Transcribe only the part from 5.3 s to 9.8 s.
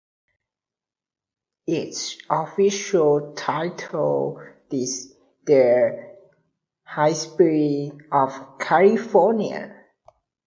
"The History of California".